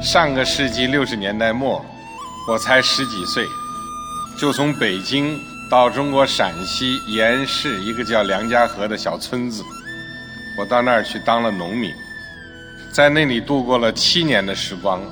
[0.00, 1.84] 上个世纪六十年代末，
[2.46, 3.44] 我才十几岁，
[4.38, 5.36] 就从北京
[5.68, 9.62] 到中国陕西盐市一个叫梁家河的小村子，
[10.56, 11.92] 我到那儿去当了农民，
[12.92, 15.02] 在那里度过了七年的时光。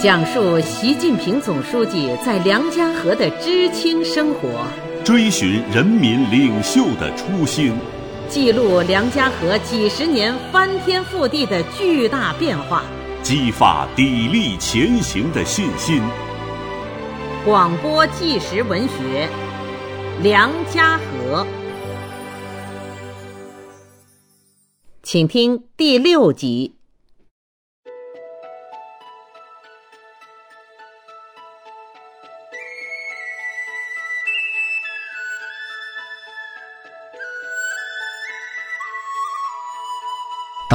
[0.00, 4.64] 讲述习近平总书记在梁家河的知青生活，
[5.04, 7.74] 追寻人民领袖的初心，
[8.30, 12.84] 记录梁家河几十年翻天覆地的巨大变化，
[13.24, 16.00] 激发砥砺前行的信心。
[17.44, 19.28] 广播纪实文学
[20.22, 21.44] 《梁家河》，
[25.02, 26.76] 请听第六集。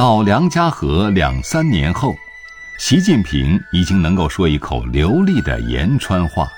[0.06, 2.14] 到梁家河两三年后，
[2.78, 6.48] 习近平已经能够说一口流利的延川话。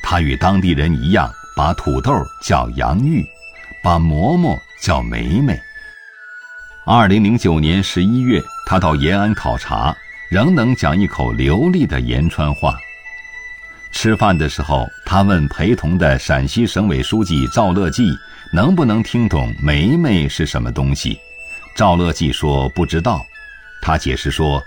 [0.00, 3.26] 他与当地人一样，把土豆叫洋芋，
[3.82, 5.58] 把馍馍叫梅梅。
[6.86, 9.92] 二零零九年十一月，他到延安考察，
[10.30, 12.78] 仍能讲一口流利的延川话。
[13.90, 18.16] 吃饭的时候，他问陪同的陕西省委书记赵乐际，
[18.52, 21.18] 能不能听懂“梅梅”是什么东西。
[21.78, 23.24] 赵乐际说：“不知道。”
[23.80, 24.60] 他解释说：“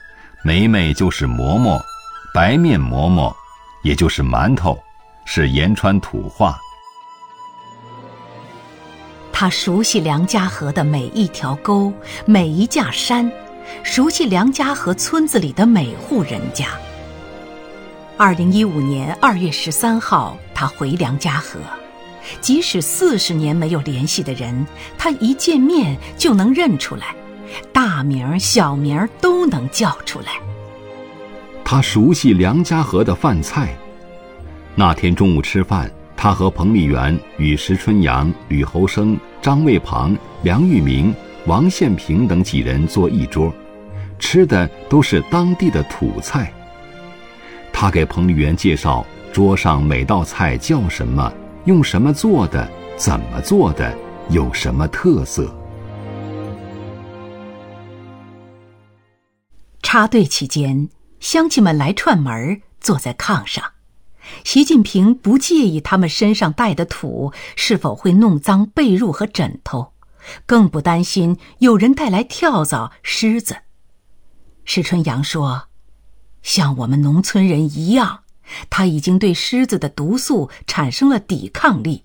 [0.46, 1.78] 梅梅就是馍馍，
[2.34, 3.36] 白面馍馍，
[3.84, 4.82] 也就是馒头，
[5.26, 6.58] 是延川土话。”
[9.30, 11.92] 他熟悉梁家河的每一条沟、
[12.26, 13.30] 每一架山，
[13.84, 16.68] 熟悉梁家河村子里的每户人家。
[18.16, 21.60] 二零一五年二月十三号，他回梁家河。
[22.40, 24.66] 即使四十年没有联系的人，
[24.98, 27.16] 他一见面就能认出来，
[27.74, 30.28] 大名小名都能叫出来。
[31.64, 33.76] 他熟悉梁家河的饭菜。
[34.76, 41.14] 那天中午吃饭，他和彭丽媛与石春阳、吕侯生、张卫庞、梁玉明、
[41.46, 43.54] 王献平等几人坐一桌，
[44.20, 46.52] 吃的都是当地的土菜。
[47.74, 51.32] 他给彭丽媛介绍桌上每道菜叫什么。
[51.66, 52.68] 用什么做的？
[52.98, 53.96] 怎么做的？
[54.32, 55.56] 有什么特色？
[59.84, 60.90] 插队期间，
[61.20, 63.64] 乡亲们来串门，坐在炕上。
[64.44, 69.94] 习近平不介意他们身上带的土是否会弄脏被褥和枕头，
[70.48, 73.58] 更不担心有人带来跳蚤、虱子。
[74.66, 75.66] 石春阳说
[76.42, 78.22] ：“像我们农村人一样。”
[78.70, 82.04] 他已经对狮子的毒素产生了抵抗力，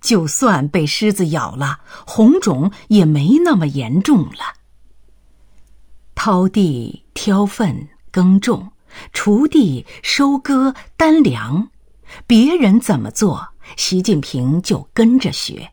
[0.00, 4.54] 就算被狮子咬了，红肿也没那么严重了。
[6.14, 8.72] 掏地、挑粪、耕种、
[9.12, 11.70] 锄地、收割、担粮，
[12.26, 15.72] 别人怎么做，习近平就跟着学。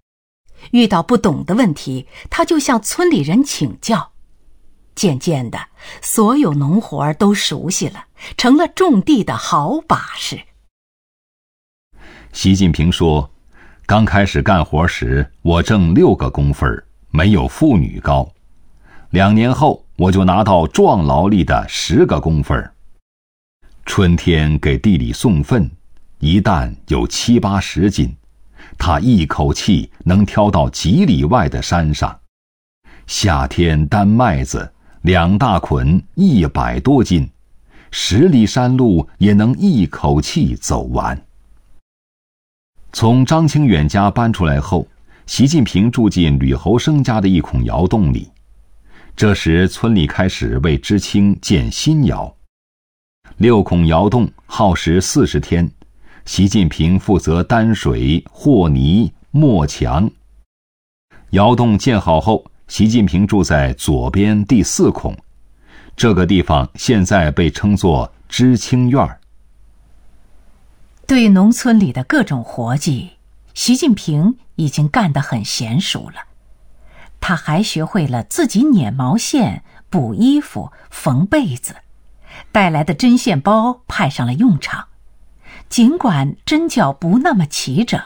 [0.72, 4.12] 遇到不懂的问题，他就向村里人请教。
[4.96, 5.60] 渐渐的，
[6.02, 8.06] 所有农活都熟悉了，
[8.38, 10.40] 成了种地的好把式。
[12.32, 13.32] 习近平说
[13.86, 18.30] ：“刚开始干活时，我挣六个工分没有妇女高；
[19.12, 22.72] 两年后，我就拿到壮劳力的十个工分
[23.86, 25.70] 春天给地里送粪，
[26.20, 28.16] 一担有七八十斤，
[28.78, 32.20] 他一口气能挑到几里外的山上。
[33.08, 34.72] 夏天担麦子。”
[35.06, 37.30] 两大捆一百多斤，
[37.92, 41.20] 十里山路也能一口气走完。
[42.92, 44.88] 从张清远家搬出来后，
[45.26, 48.30] 习近平住进吕侯生家的一孔窑洞里。
[49.16, 52.36] 这时，村里开始为知青建新窑。
[53.38, 55.70] 六孔窑洞耗时四十天，
[56.26, 60.10] 习近平负责担水、和泥、抹墙。
[61.32, 62.46] 窑洞建好后。
[62.68, 65.16] 习近平住在左边第四孔，
[65.96, 69.20] 这个地方现在被称作知青院儿。
[71.08, 73.12] 对农村里的各种活计，
[73.54, 76.16] 习近平已经干得很娴熟了。
[77.22, 81.76] 他还学会了自己捻毛线、补衣服、缝被子，
[82.52, 84.90] 带来的针线包派上了用场。
[85.70, 88.00] 尽管针脚不那么齐整，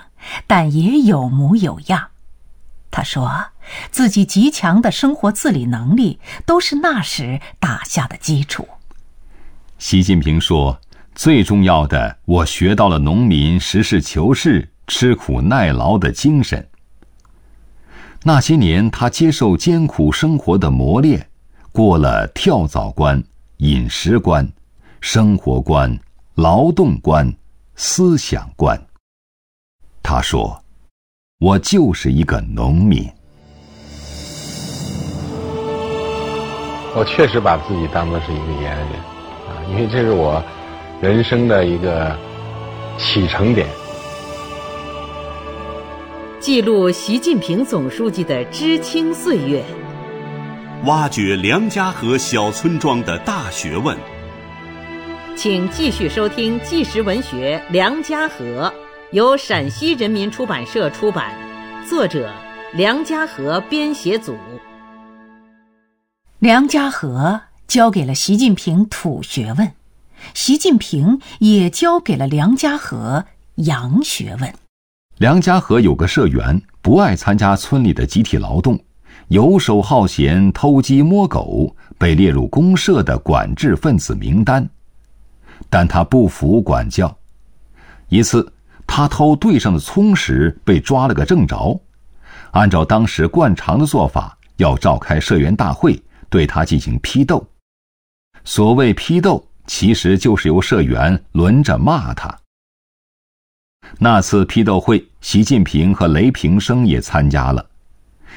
[0.46, 2.10] 但也有模有样。
[2.92, 3.32] 他说
[3.92, 8.68] ：“自己极强的生活自理能力都是那时打下的基础。”
[9.78, 10.80] 习近平说
[11.16, 16.68] ：“最重要的，我学到了农民实事求是、吃苦耐劳的精神。
[18.24, 21.30] 那些年，他接受艰苦生活的磨练，
[21.72, 23.24] 过了跳蚤关、
[23.58, 24.52] 饮食关、
[25.00, 25.98] 生活关、
[26.36, 27.34] 劳动关、
[27.76, 28.78] 思想关。
[30.04, 30.62] 他说
[31.42, 33.02] ：“我就是一个农民。”
[36.94, 38.90] 我确实把自己当做是一个延安人，
[39.48, 40.44] 啊，因为这是我
[41.02, 42.14] 人生的一个
[42.98, 43.70] 启程点。
[46.42, 49.64] 记录习近平总书记的知青岁月，
[50.84, 53.98] 挖掘梁家河小村庄的大学问。
[55.38, 58.74] 请继续收听纪实文学《梁家河》，
[59.12, 61.34] 由陕西人民出版社出版，
[61.84, 62.32] 作者
[62.76, 64.38] 梁家河编写组。
[66.38, 69.72] 梁家河教给了习近平土学问，
[70.36, 73.26] 习近平也教给了梁家河
[73.56, 74.54] 洋学问。
[75.18, 78.80] 梁家河有个社员不爱参加村里的集体劳动，
[79.30, 84.70] 游手好闲、偷鸡摸狗，被列入公社的管制分子名单。
[85.68, 87.18] 但他不服管教，
[88.10, 88.54] 一次
[88.92, 91.80] 他偷队上的葱时被抓了个正着，
[92.52, 96.02] 按照当时惯常的做法，要召开社员大会。
[96.28, 97.48] 对他进行批斗，
[98.44, 102.36] 所谓批斗，其实就是由社员轮着骂他。
[103.98, 107.66] 那次批斗会，习近平和雷平生也参加了。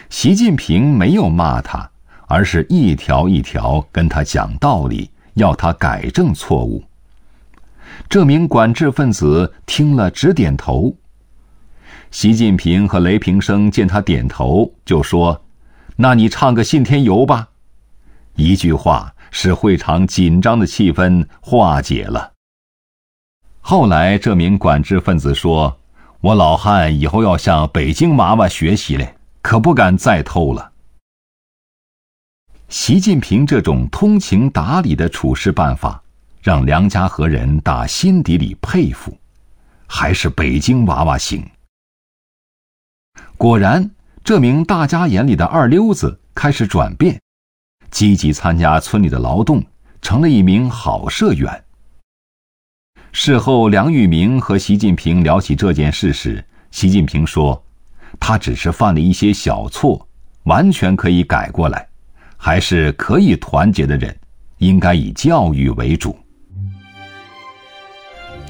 [0.08, 1.90] 习近平没有骂他，
[2.26, 6.82] 而是一条一条跟他讲道理，要他改正错误。
[8.08, 10.96] 这名管制分子听了直点头。
[12.10, 15.43] 习近平和雷平生见他点头，就说
[15.96, 17.49] ：“那你唱个信天游吧。”
[18.37, 22.32] 一句话使会场紧张的气氛化解了。
[23.60, 25.78] 后来，这名管制分子说
[26.20, 30.72] ：“我老汉以后要向北京娃娃学习嘞，可不敢再偷了。”
[32.69, 36.01] 习近平这种通情达理的处事办法，
[36.42, 39.16] 让梁家河人打心底里佩服，
[39.86, 41.48] 还是北京娃娃行。
[43.36, 43.88] 果然，
[44.24, 47.16] 这名大家眼里的二流子开始转变。
[47.92, 49.64] 积极参加村里的劳动，
[50.00, 51.64] 成了一名好社员。
[53.12, 57.62] 事后，梁玉明和习近平聊起这件事时，习近平说
[58.18, 60.08] ：“他只是犯了一些小错，
[60.44, 61.86] 完全可以改过来，
[62.36, 64.18] 还是可以团结的人，
[64.58, 66.18] 应该以教育为主，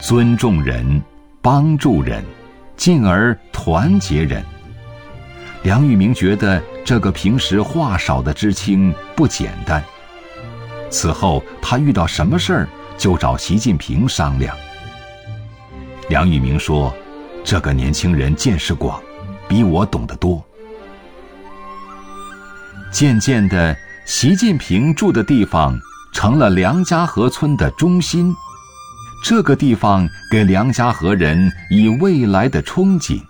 [0.02, 1.00] 尊重人，
[1.40, 2.25] 帮助人，
[2.76, 4.44] 进而团结人。”
[5.62, 9.81] 梁玉明觉得这个平时话少的知青不简单。
[10.90, 12.69] 此后，他遇到什么事儿
[12.99, 14.56] 就找习近平商量。
[16.08, 16.93] 梁玉明说
[17.44, 19.00] ：“这个年轻人见识广，
[19.49, 20.44] 比我懂得多。”
[22.90, 25.78] 渐渐的，习近平住的地方
[26.12, 28.34] 成了梁家河村的中心，
[29.22, 33.22] 这个地方给梁家河人以未来的憧憬。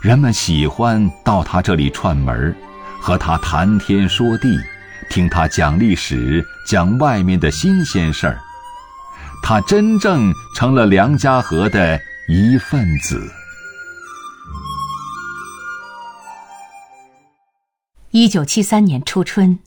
[0.00, 2.54] 人们喜欢到他这里串门
[3.00, 4.58] 和他谈天说地，
[5.08, 8.38] 听他讲历史，讲外面的新鲜事儿。
[9.44, 11.98] 他真正成了梁家河的
[12.28, 13.30] 一份子。
[18.10, 19.58] 一九七三年初春，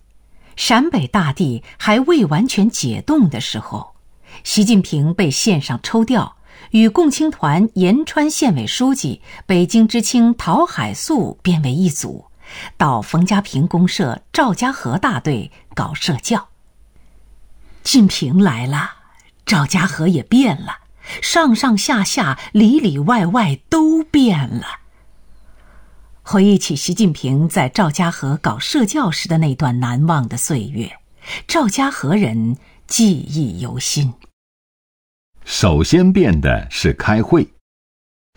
[0.55, 3.97] 陕北大地还未完全解冻的时候，
[4.44, 6.36] 习近平被县上抽调。
[6.72, 12.25] 与共青团延川县委书记、北京知青陶海素编为一组，
[12.75, 16.50] 到冯家坪公社赵家河大队搞社教。
[17.84, 18.91] 晋平来了，
[19.46, 20.79] 赵家河也变了，
[21.22, 24.65] 上上下下、里里外外都变了。
[26.24, 30.98] 回忆起习近平在赵家河搞社教时的那段难忘的岁月，
[31.48, 34.13] 赵家河人记忆犹新。
[35.48, 37.48] 首先变的是开会。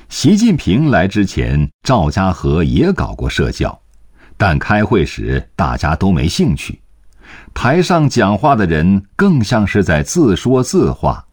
[0.09, 3.77] 习近平来之前，赵家河也搞过社教，
[4.37, 6.81] 但开会时大家都没兴趣。
[7.53, 11.27] 台上讲话的人更像是在自说自话。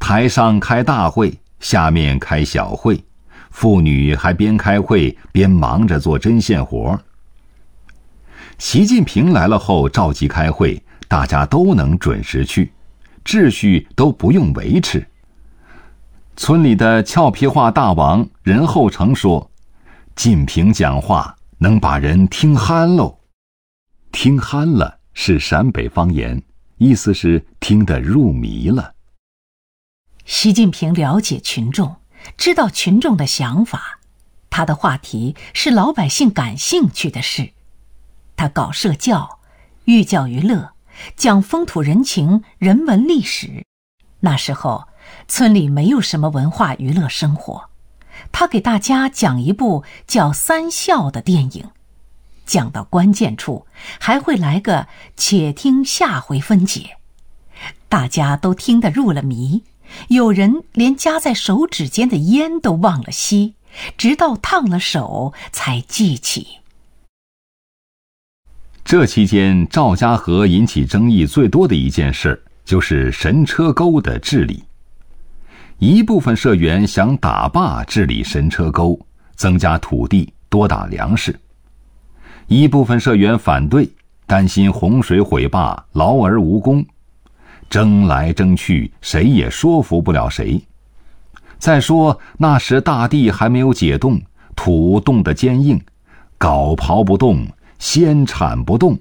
[0.00, 2.98] 台上开大会，下面开小会，
[3.50, 6.98] 妇女还边开会边忙着做针线活。
[8.56, 12.72] 习近平来了后，召集开会，大家都能准时去。
[13.26, 15.04] 秩序都不用维持。
[16.36, 19.50] 村里的俏皮话大王任厚成说
[20.14, 23.18] ：“晋平讲话能把人听憨喽。”
[24.12, 26.40] 听憨了是陕北方言，
[26.78, 28.94] 意思是听得入迷了。
[30.24, 31.96] 习近平了解群众，
[32.36, 33.98] 知道群众的想法，
[34.50, 37.50] 他的话题是老百姓感兴趣的事。
[38.36, 39.40] 他搞社教，
[39.86, 40.75] 寓教于乐，
[41.16, 43.64] 讲风土人情、人文历史。
[44.20, 44.84] 那时候，
[45.28, 47.70] 村里没有什么文化娱乐生活。
[48.32, 51.70] 他给大家讲一部叫《三笑》的电影，
[52.44, 53.66] 讲到关键处
[54.00, 56.96] 还会来个“且听下回分解”，
[57.88, 59.64] 大家都听得入了迷。
[60.08, 63.54] 有人连夹在手指间的烟都忘了吸，
[63.96, 66.58] 直到烫了手才记起。
[68.86, 74.62] 这期间，赵家河引起争议最多的一件事，就是神车沟的治理。
[75.78, 78.96] 一部分社员想打坝治理神车沟，
[79.34, 81.32] 增加土地，多打粮食；
[82.46, 83.90] 一部分社员反对，
[84.24, 86.86] 担心洪水毁坝，劳而无功。
[87.68, 90.62] 争来争去，谁也说服不了谁。
[91.58, 94.22] 再说那时大地还没有解冻，
[94.54, 95.76] 土冻得坚硬，
[96.38, 97.44] 镐刨不动，
[97.78, 98.98] 先铲不动，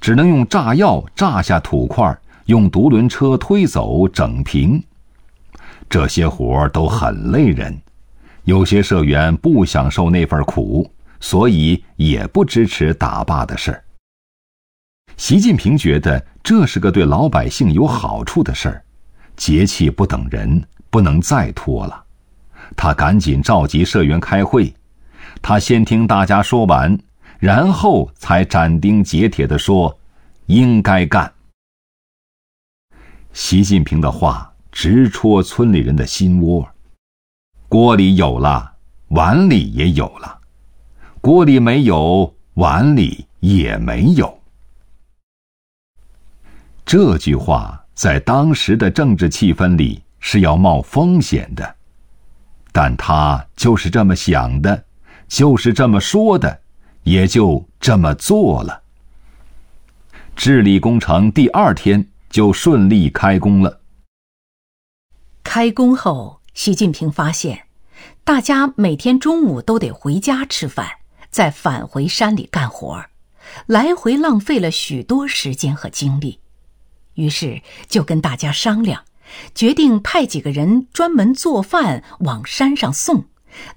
[0.00, 2.16] 只能用炸药炸下土块，
[2.46, 4.82] 用独轮车推走整平。
[5.88, 7.76] 这些活都很累人，
[8.44, 10.90] 有些社员不享受那份苦，
[11.20, 13.82] 所以也不支持打坝的事儿。
[15.16, 18.82] 习近平觉得这是个对老百姓有好处的事儿，
[19.36, 22.04] 节气不等人，不能再拖了。
[22.76, 24.74] 他赶紧召集社员开会，
[25.40, 26.98] 他先听大家说完，
[27.38, 29.98] 然后才斩钉截铁地说
[30.46, 31.32] ：“应该干。”
[33.32, 36.66] 习近平的话直戳村里人的心窝。
[37.68, 38.76] 锅里有了，
[39.08, 40.40] 碗里也有了；
[41.20, 44.40] 锅里没有，碗里也没有。
[46.84, 51.76] 这句话在当时的政治气氛里是要冒风险的，
[52.72, 54.84] 但他就是这么想的，
[55.26, 56.60] 就是这么说的，
[57.06, 58.82] 也就这么做了。
[60.34, 63.80] 治理工程第二天就顺利开工了。
[65.44, 67.66] 开工后，习近平发现，
[68.24, 70.88] 大家每天中午都得回家吃饭，
[71.30, 73.04] 再返回山里干活
[73.66, 76.40] 来回浪费了许多时间和精力。
[77.14, 79.04] 于是就跟大家商量，
[79.54, 83.26] 决定派几个人专门做饭往山上送，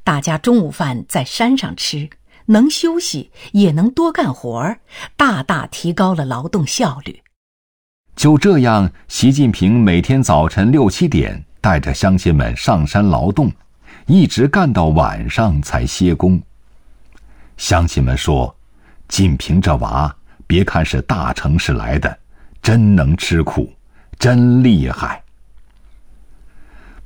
[0.04, 2.10] 大家中午饭在山上吃，
[2.50, 4.78] 能休息也能多干活，
[5.16, 7.22] 大大提高了劳动效率。
[8.16, 13.52] 就这样，习近平每天早晨六七点带着乡亲们上山劳动，
[14.08, 16.42] 一直干到晚上才歇工。
[17.58, 18.56] 乡亲们说
[19.08, 20.14] ：“近平这娃，
[20.48, 22.20] 别看是大城市来的。”
[22.62, 23.72] 真能吃苦，
[24.18, 25.24] 真厉害！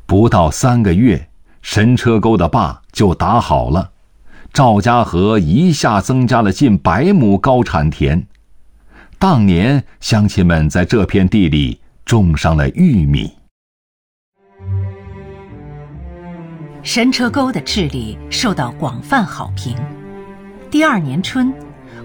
[0.08, 1.30] 不到三个月，
[1.62, 3.92] 神车沟的坝就打好了，
[4.54, 8.24] 赵家河一下增加了近百亩高产田。
[9.18, 13.34] 当年，乡亲们在这片地里种上了玉米。
[16.84, 19.76] 神车沟的治理受到广泛好评。
[20.70, 21.52] 第二年春。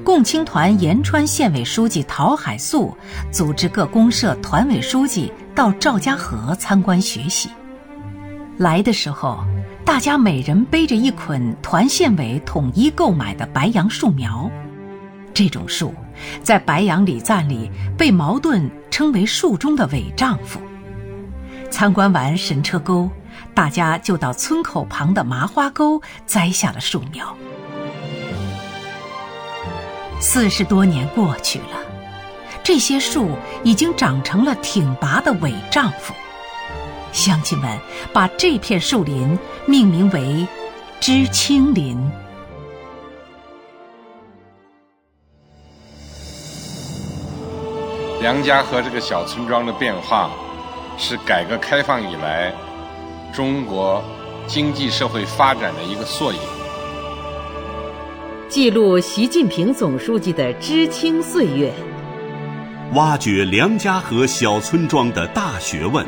[0.04, 2.96] 共青团延川县委书记陶海素
[3.30, 7.50] 组织各公社团委书记到赵家河参观学习。
[8.56, 9.44] 来的时候，
[9.88, 14.50] 大家每人背着一捆团县委统一购买的白杨树苗。
[15.32, 15.94] 这种树，
[16.42, 20.60] 在白杨礼赞里被茅盾称为树中的伪丈夫。
[21.70, 23.08] 参观完神车沟，
[23.54, 27.34] 大家就到村口旁的麻花沟栽下了树苗。
[30.20, 31.80] 四十多年过去了，
[32.62, 33.30] 这些树
[33.64, 36.12] 已经长成了挺拔的伪丈夫。
[37.12, 37.78] 乡亲们
[38.12, 40.46] 把这片树林命名为
[41.00, 41.98] “知青林”。
[48.20, 50.30] 梁家河这个小村庄的变化，
[50.98, 52.52] 是改革开放以来
[53.32, 54.02] 中国
[54.46, 56.38] 经济社会发展的一个缩影。
[58.48, 61.72] 记录习近平总书记的知青岁月，
[62.94, 66.04] 挖掘梁家河小村庄的大学问。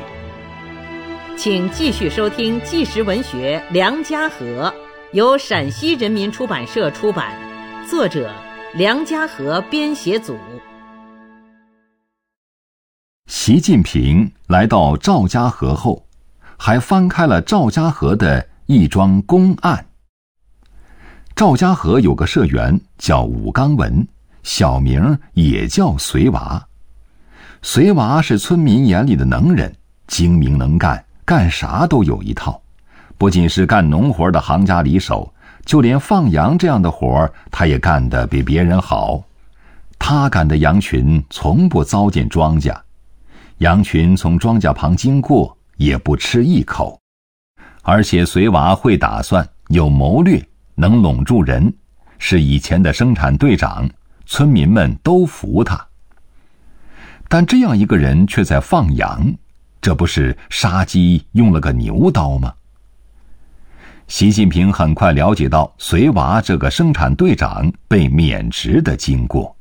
[1.42, 4.70] 请继续收听纪实文学《梁家河》，
[5.14, 7.32] 由陕西人民出版社出版，
[7.88, 8.30] 作者
[8.74, 10.36] 梁家河编写组。
[13.26, 16.04] 习近平来到赵家河后，
[16.58, 19.86] 还翻开了赵家河的一桩公案。
[21.34, 24.06] 赵家河有个社员叫武刚文，
[24.42, 26.62] 小名也叫随娃。
[27.62, 29.74] 随娃是村民眼里的能人，
[30.06, 32.60] 精明能干，干啥都有一套。
[33.16, 35.32] 不仅是干农活的行家里手，
[35.64, 39.22] 就连放羊这样的活，他也干得比别人好。
[39.96, 42.76] 他赶的羊群从不糟践庄稼，
[43.58, 46.98] 羊群从庄稼旁经过也不吃一口。
[47.82, 50.44] 而且随娃会打算，有谋略，
[50.74, 51.72] 能拢住人，
[52.18, 53.88] 是以前的生产队长，
[54.26, 55.80] 村民们都服他。
[57.28, 59.32] 但这样一个人却在放羊，
[59.80, 62.54] 这不是杀鸡用了个牛刀吗？
[64.08, 69.56] 习近平很快了解到随娃这个生产队长被免职的经过。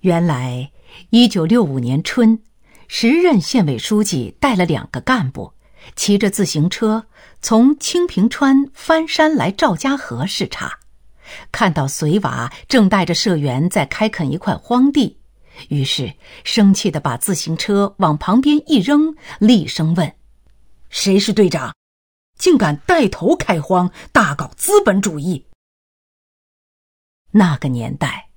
[0.00, 0.70] 原来，
[1.08, 2.38] 一九六五年春，
[2.86, 5.54] 时任县委书记带了两个干部，
[5.96, 7.06] 骑着自行车
[7.40, 10.78] 从清平川翻山来赵家河视察，
[11.50, 15.16] 看到随娃正带着社员在开垦一块荒地，
[15.68, 20.14] 于是生气的把自行车往旁边一扔，厉声问
[20.90, 21.74] ：“谁是队长？
[22.38, 25.46] 竟敢带头开荒，大搞资本主义！”
[27.32, 28.28] 那个年代。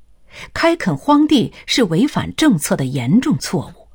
[0.53, 3.87] 开垦荒地是违反政策的严重错误，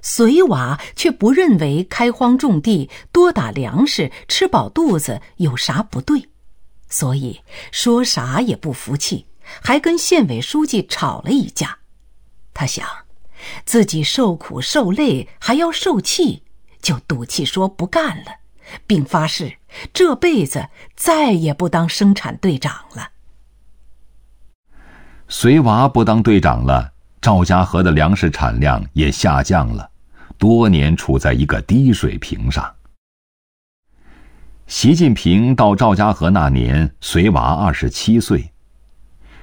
[0.00, 6.30] 隋娃却不认为开荒种地多打粮食吃饱肚子有啥不对，
[6.88, 9.26] 所以说啥也不服气，
[9.62, 11.78] 还跟县委书记吵了一架。
[12.56, 12.88] 他想，
[13.66, 16.42] 自己受苦受累还要受气，
[16.80, 18.36] 就赌气说不干了，
[18.86, 19.58] 并发誓
[19.92, 23.10] 这辈子再也不当生产队长了。
[25.28, 29.90] 随娃不当队长了，赵家河的粮食产量也下降了，
[30.38, 32.74] 多年处在一个低水平上。
[34.66, 38.50] 习近平到赵家河那年，随娃二十七岁。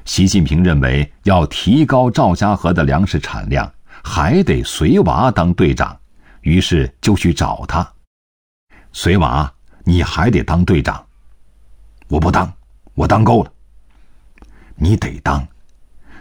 [0.06, 3.72] 习近平认为要提高赵家河的粮食产量，
[4.04, 5.98] 还得随娃当队长，
[6.42, 7.88] 于是就去找他。
[8.92, 9.52] 随娃，
[9.86, 11.04] 你还得当队长。
[12.10, 12.52] 我不当，
[12.94, 13.52] 我当够了。
[14.76, 15.46] 你得当。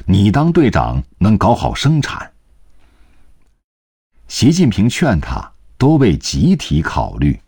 [0.04, 2.30] 你当队长能搞好生产。
[4.26, 7.38] 习近平劝他多为集体考虑，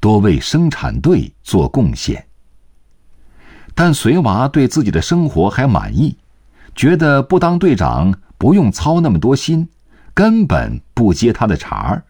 [0.00, 2.24] 多为生产队做贡献。
[3.74, 6.16] 但随娃对自己的生活还满意，
[6.74, 9.68] 觉得不当队长不用操那么多心，
[10.14, 12.04] 根本不接他的茬儿。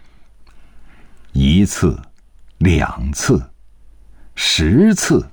[1.33, 1.99] 一次，
[2.59, 3.43] 两次，
[4.35, 5.27] 十次，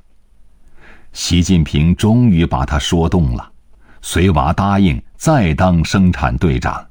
[1.11, 3.51] 习近平终于把他说动了。
[4.01, 6.85] 随娃答应再当生产队长。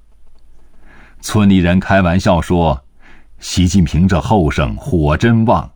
[1.21, 2.85] 村里人开玩笑说
[3.41, 5.71] ：“习近平这后生火真旺，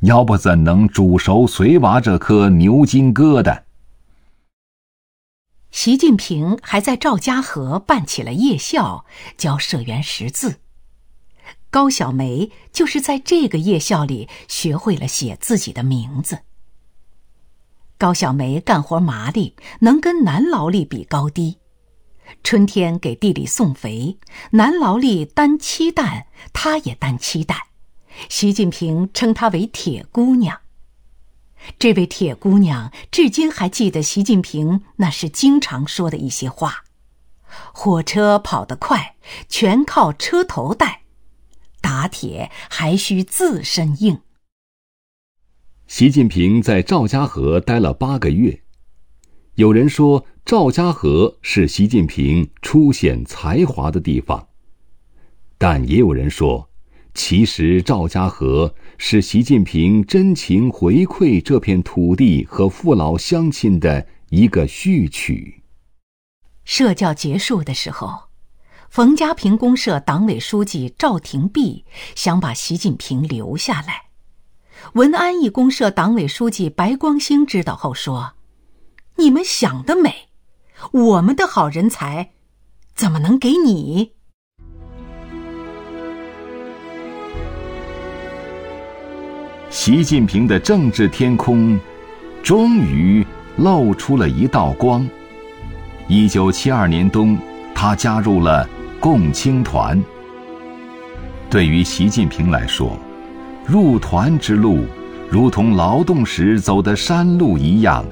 [0.00, 3.62] 要不怎能煮熟随娃这颗牛筋疙瘩？”
[5.70, 9.04] 习近平还在赵家河办起了夜校，
[9.36, 10.60] 教社员识字。
[11.70, 16.38] 高小梅就是在这个夜校里学会了写自己的名字。
[17.98, 21.58] 高小梅干活麻利，能跟男劳力比高低。
[22.42, 24.18] 春天给地里送肥，
[24.52, 27.58] 男劳力担七担，她也担七担。
[28.28, 30.60] 习近平称她为“铁姑娘”。
[31.78, 36.84] 这位铁姑娘至今还记得习近平那时经常说的一些话
[37.74, 39.16] ：“火车跑得快，
[39.48, 41.00] 全靠车头带；
[41.80, 44.20] 打铁还需自身硬。”
[45.88, 48.62] 习近平在赵家河待了八个月，
[49.54, 54.48] 有人说赵家河是习近平初显才华的地方，
[55.56, 56.67] 但也有人说，
[57.18, 65.60] 其实赵家河是习近平真情回馈这片土地和父老乡亲的一个序曲。
[66.64, 68.28] 社教结束的时候，
[68.88, 74.04] 冯家坪公社党委书记赵廷弼想把习近平留下来。
[74.92, 78.34] 文安义公社党委书记白光兴知道后说
[79.18, 80.28] ：“你们想得美，
[80.92, 82.30] 我们的好人才，
[82.94, 84.12] 怎么能给你？”
[89.70, 91.78] 习近平的政治天空，
[92.42, 93.24] 终于
[93.58, 95.06] 露出了一道光。
[96.06, 97.36] 一九七二年冬，
[97.74, 98.66] 他加入了
[98.98, 100.02] 共青团。
[101.50, 102.98] 对于习近平来说，
[103.66, 104.86] 入团之路，
[105.28, 108.02] 如同劳动时走的山路一样，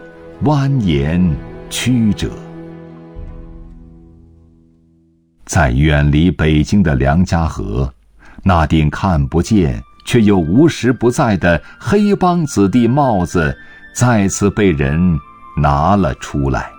[0.45, 1.35] 蜿蜒
[1.71, 2.31] 曲折。
[5.47, 7.91] 在远离北京的梁家河，
[8.43, 13.55] 那顶看不见却又无时不在的黑帮子弟帽子，
[13.95, 15.19] 再次被人
[15.61, 16.71] 拿了出来。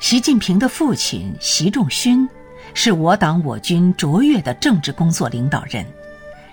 [0.00, 2.28] 习近平的父亲习仲勋，
[2.72, 5.84] 是我党我军卓越的政治工作领导人。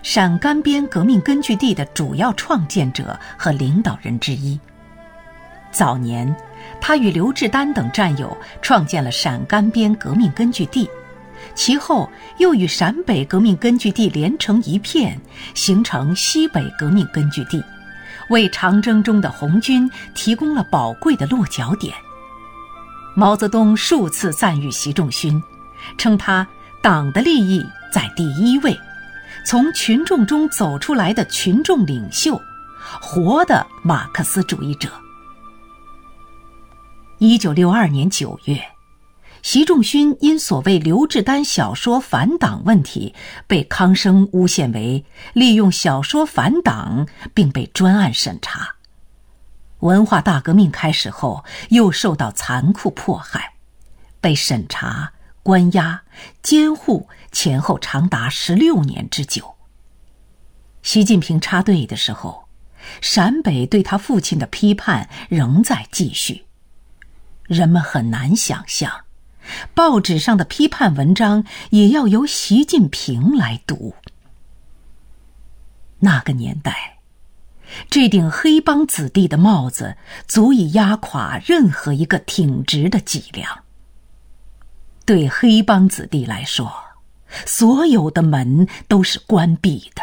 [0.01, 4.59] 陕甘边革命根据地的主要创建者和领导人之一。
[5.71, 6.35] 早年，
[6.79, 10.87] 他与刘志丹等战友创建了陕甘边革命根据地，
[11.55, 15.19] 其后又与陕北革命根据地连成一片，
[15.53, 17.63] 形成西北革命根据地，
[18.29, 21.93] 为长征中的红军提供了宝贵的落脚点。
[23.15, 25.41] 毛泽东数次赞誉习仲勋，
[25.97, 26.45] 称他
[26.83, 28.77] 党的利益在第一位。
[29.45, 32.41] 从群众中走出来的群众领袖，
[32.99, 34.89] 活的马克思主义者。
[37.19, 38.61] 一九六二年九月，
[39.45, 43.13] 习仲勋因所谓刘志丹小说反党问题，
[43.45, 48.77] 被康生诬陷为利用小说反党，并被专案审查。
[49.81, 53.53] 文化大革命开始后，又受到残酷迫害，
[54.19, 55.13] 被审查。
[55.43, 56.01] 关押、
[56.41, 59.53] 监护前后长达十六年之久。
[60.81, 62.47] 习近平插队的时候，
[62.99, 66.47] 陕北对他父亲的批判仍在继续。
[67.43, 69.04] 人们很难想象，
[69.73, 73.95] 报纸上的批判文章也要由习近平来读。
[75.99, 76.99] 那个年代，
[77.89, 83.63] 这顶黑帮子弟的帽子足以压垮任何一个挺直的脊梁。
[85.05, 86.71] 对黑帮子弟来说，
[87.45, 90.01] 所有的门都是关闭的。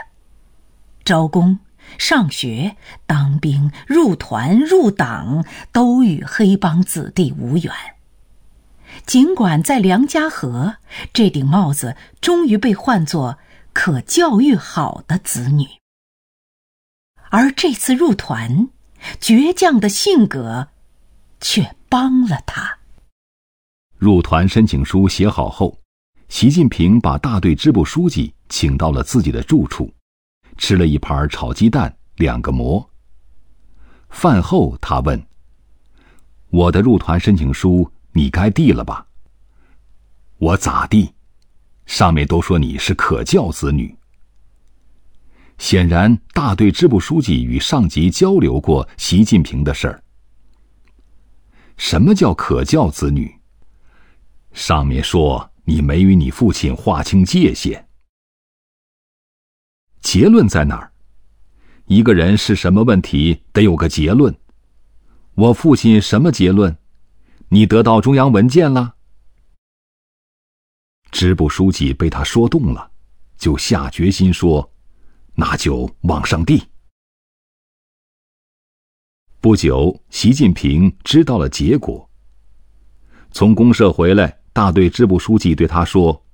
[1.05, 1.59] 招工、
[1.99, 2.77] 上学、
[3.07, 7.73] 当兵、入团、入党，都与黑帮子弟无缘。
[9.07, 10.77] 尽管在梁家河，
[11.12, 13.38] 这顶帽子终于被唤作
[13.73, 15.67] 可教育好的子女，
[17.31, 18.69] 而这次入团，
[19.21, 20.69] 倔强的性格，
[21.41, 22.79] 却帮了他。
[23.99, 25.79] 入团申请书写好后，
[26.29, 29.93] 习近平把大队支部书记请到了自己的住处，
[30.57, 32.88] 吃了一盘炒鸡蛋，两个馍。
[34.09, 35.27] 饭后，他问
[36.51, 39.07] ：“我的入团申请书你该递了吧
[40.38, 41.12] ？”“我咋地？
[41.87, 43.96] 上面都说你是可教子女。”
[45.59, 50.03] 显然，大队支部书记与上级交流过习近平的事儿。
[51.77, 53.33] 什么叫可教子女？
[54.53, 57.88] 上面说你没与你父亲划清界限，
[60.01, 60.92] 结论在哪儿？
[61.87, 64.35] 一个人是什么问题，得有个结论。
[65.35, 66.77] 我父亲什么结论？
[67.53, 68.95] 你得到中央文件了？
[71.11, 72.91] 支部书记被他说动了，
[73.37, 74.73] 就下决心说
[75.37, 76.67] ：“那就往上递。”
[79.38, 82.09] 不久，习近平知道了结果。
[83.33, 84.38] 从公社回来。
[84.55, 86.27] 大队支部书记对他说：“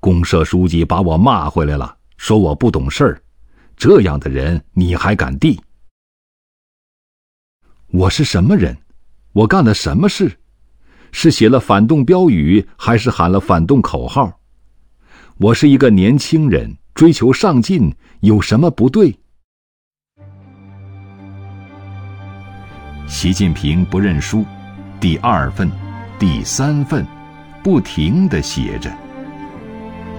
[0.00, 3.22] 公社书记把我骂回来了，说我不懂事儿。
[3.74, 5.58] 这样的人你还敢递？
[7.88, 8.76] 我是什么人？
[9.32, 10.38] 我干了什么事？
[11.16, 14.40] 是写了反动标语，还是喊了反动口号？
[15.38, 19.16] 我是一个年轻人，追求上进，有什么不对？”
[23.06, 24.44] 习近平不认输，
[24.98, 25.70] 第二份，
[26.18, 27.06] 第三份。
[27.62, 28.92] 不停的写着。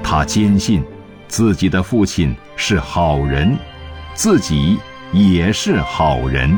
[0.02, 0.84] 他坚信，
[1.28, 3.56] 自己的父亲是好人，
[4.16, 4.80] 自己
[5.12, 6.58] 也是好人。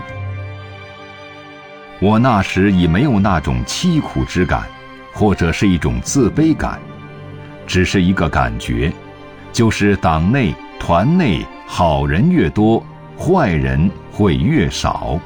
[2.00, 4.64] 我那时已没有那种凄苦之感，
[5.14, 6.80] 或者是一种自卑感，
[7.66, 8.92] 只是一个感觉，
[9.52, 12.84] 就是党内团内好人越多，
[13.18, 15.20] 坏人会越少。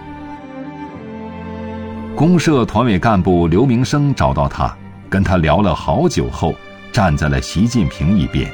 [2.16, 4.76] 公社团委干部刘明生找到他。
[5.10, 6.56] 跟他聊了好久后，
[6.90, 8.50] 站在了习近平一边。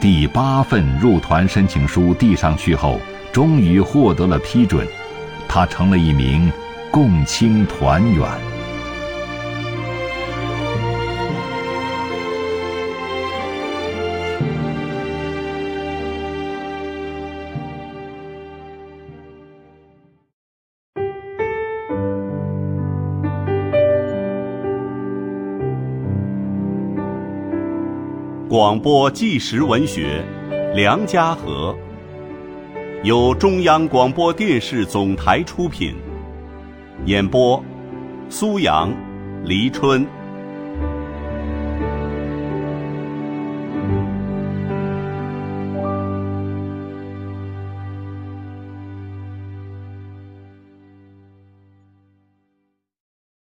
[0.00, 2.98] 第八份入团申请书递上去后，
[3.30, 4.88] 终于获得了批准，
[5.46, 6.50] 他成了一名
[6.92, 8.60] 共青团员。
[28.48, 30.24] 广播纪实文学
[30.74, 31.72] 《梁家河》
[33.04, 35.94] 由中央广播电视总台出品，
[37.06, 37.62] 演播：
[38.28, 38.92] 苏阳、
[39.42, 40.06] 黎春。